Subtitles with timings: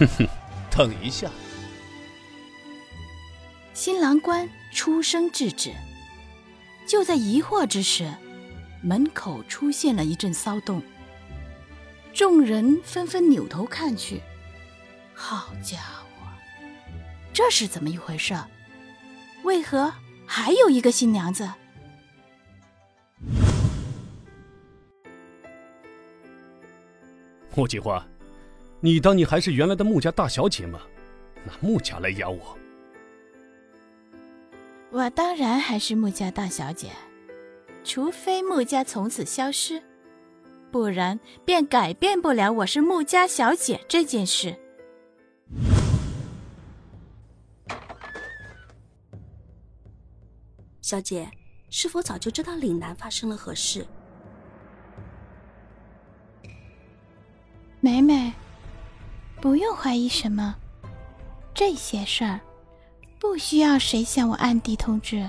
[0.00, 0.28] 哼哼，
[0.70, 1.30] 等一下。
[3.74, 5.72] 新郎官出声制止。
[6.86, 8.12] 就在疑惑之时，
[8.82, 10.82] 门口出现了一阵骚动。
[12.14, 14.20] 众人纷纷扭头看去，
[15.14, 16.26] 好家伙，
[17.32, 18.34] 这是怎么一回事？
[19.44, 19.92] 为何
[20.26, 21.48] 还有一个新娘子？
[27.54, 28.04] 莫锦花，
[28.82, 30.80] 你当你还是原来的穆家大小姐吗？
[31.44, 32.56] 拿穆家来压我？
[34.90, 36.88] 我当然还是穆家大小姐，
[37.84, 39.82] 除非穆家从此消失，
[40.70, 44.56] 不然便改变不了我是穆家小姐这件事。
[50.80, 51.30] 小姐，
[51.68, 53.86] 是否早就知道岭南发生了何事？
[57.78, 58.32] 美美，
[59.40, 60.54] 不用怀疑什么，
[61.54, 62.40] 这些事儿。
[63.18, 65.28] 不需要谁向我暗地通知，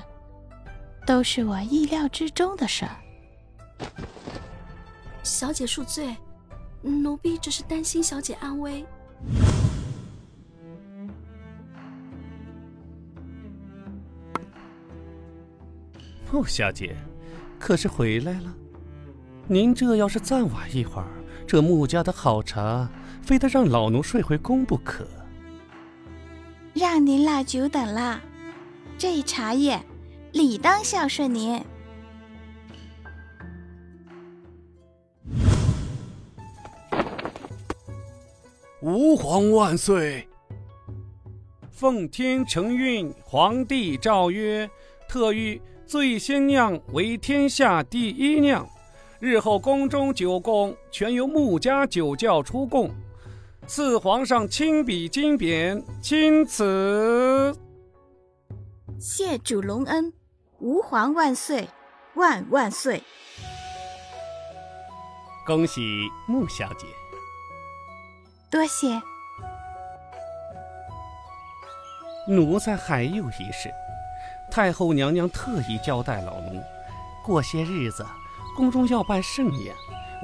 [1.05, 2.95] 都是我意料之中的事儿。
[5.23, 6.15] 小姐恕罪，
[6.81, 8.85] 奴婢只是担心小姐安危。
[16.31, 16.95] 穆小姐，
[17.59, 18.55] 可是回来了？
[19.47, 21.07] 您这要是再晚一会儿，
[21.45, 22.89] 这穆家的好茶，
[23.21, 25.05] 非得让老奴睡回宫不可。
[26.73, 28.19] 让您老久等了，
[28.97, 29.79] 这茶叶
[30.31, 31.63] 理当孝顺您。
[38.81, 40.27] 吾皇万岁！
[41.69, 44.69] 奉天承运，皇帝诏曰：
[45.07, 48.67] 特谕醉仙酿为天下第一酿，
[49.19, 52.89] 日后宫中酒供全由穆家酒窖出供。
[53.67, 57.55] 赐皇上亲笔金匾，钦此。
[58.99, 60.11] 谢主隆恩，
[60.59, 61.69] 吾皇万岁，
[62.15, 63.01] 万万岁！
[65.45, 65.81] 恭喜
[66.27, 66.85] 穆小姐，
[68.49, 69.01] 多谢。
[72.27, 73.71] 奴才还有一事，
[74.51, 76.61] 太后娘娘特意交代老奴，
[77.23, 78.05] 过些日子
[78.55, 79.73] 宫中要办盛宴，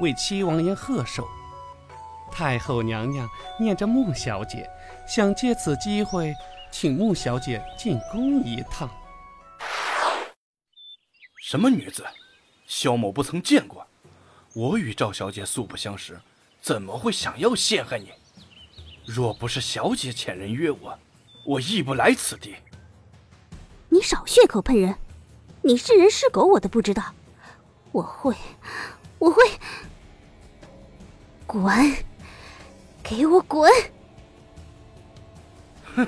[0.00, 1.26] 为七王爷贺寿。
[2.30, 3.28] 太后娘娘
[3.58, 4.68] 念着穆小姐，
[5.06, 6.34] 想借此机会
[6.70, 8.88] 请穆小姐进宫一趟。
[11.42, 12.04] 什么女子？
[12.66, 13.86] 萧某不曾见过。
[14.54, 16.20] 我与赵小姐素不相识，
[16.60, 18.12] 怎么会想要陷害你？
[19.06, 20.98] 若不是小姐遣人约我，
[21.46, 22.56] 我亦不来此地。
[23.88, 24.94] 你少血口喷人！
[25.62, 27.02] 你是人是狗我都不知道。
[27.90, 28.34] 我会，
[29.18, 29.42] 我会，
[31.46, 31.64] 滚！
[33.08, 33.70] 给我滚！
[35.96, 36.06] 哼，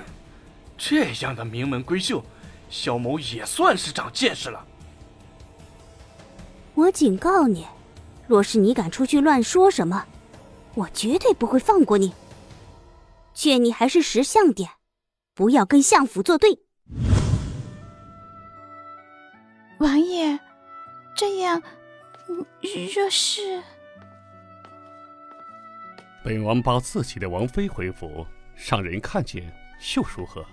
[0.77, 2.22] 这样的名门闺秀，
[2.69, 4.66] 萧某也算是长见识了。
[6.75, 7.66] 我警告你，
[8.27, 10.05] 若是你敢出去乱说什么，
[10.75, 12.12] 我绝对不会放过你。
[13.33, 14.69] 劝你还是识相点，
[15.34, 16.59] 不要跟相府作对。
[19.78, 20.39] 王爷，
[21.16, 21.62] 这样，
[22.94, 23.62] 若是……
[26.23, 28.27] 本王抱自己的王妃回府，
[28.69, 29.43] 让人看见
[29.97, 30.45] 又如何？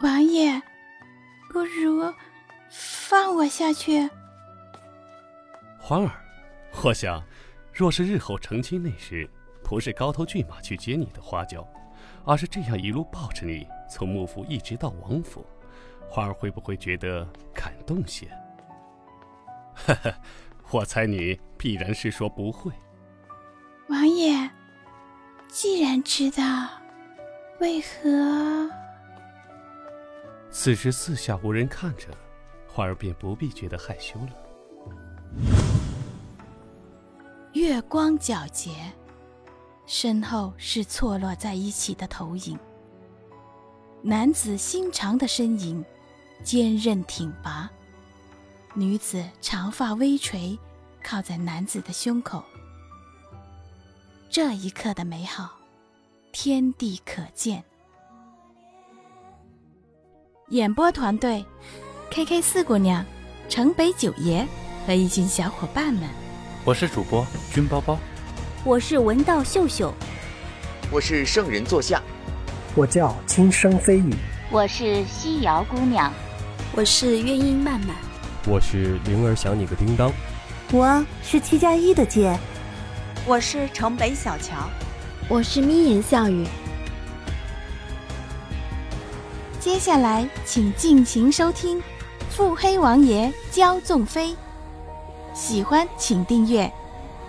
[0.00, 0.60] 王爷，
[1.52, 2.12] 不如
[2.68, 4.10] 放我下去。
[5.78, 6.10] 欢儿，
[6.82, 7.22] 我想，
[7.72, 9.30] 若是日后成亲那时，
[9.62, 11.64] 不是高头骏马去接你的花轿，
[12.24, 15.46] 而是这样一路抱着你从幕府一直到王府，
[16.08, 17.24] 欢儿会不会觉得
[17.54, 18.26] 感动些？
[19.74, 20.12] 呵呵，
[20.72, 22.72] 我猜你必然是说不会。
[25.62, 26.42] 既然知道，
[27.60, 28.68] 为何？
[30.50, 32.08] 此时四下无人看着，
[32.66, 34.32] 花儿便不必觉得害羞了。
[37.52, 38.72] 月光皎洁，
[39.86, 42.58] 身后是错落在一起的投影。
[44.02, 45.84] 男子心长的身影，
[46.42, 47.70] 坚韧挺拔；
[48.74, 50.58] 女子长发微垂，
[51.04, 52.42] 靠在男子的胸口。
[54.32, 55.58] 这一刻的美好，
[56.32, 57.62] 天地可见。
[60.48, 61.44] 演播团队
[62.10, 63.04] ：K K 四姑娘、
[63.46, 64.48] 城北九爷
[64.86, 66.08] 和一群小伙伴们。
[66.64, 67.98] 我是主播君包包，
[68.64, 69.92] 我是文道秀秀，
[70.90, 72.00] 我是圣人座下，
[72.74, 74.14] 我叫轻声飞语，
[74.50, 76.10] 我是西瑶姑娘，
[76.74, 77.94] 我是乐音曼曼，
[78.46, 80.10] 我是灵儿想你个叮当，
[80.72, 82.34] 我是七加一的姐。
[83.24, 84.68] 我是城北小乔，
[85.28, 86.44] 我是眯眼笑语。
[89.60, 91.78] 接下来，请尽情收听
[92.28, 94.30] 《腹黑王爷骄纵妃》。
[95.32, 96.70] 喜欢请订阅，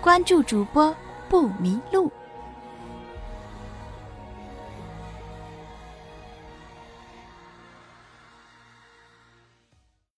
[0.00, 0.92] 关注主播
[1.28, 2.10] 不迷路。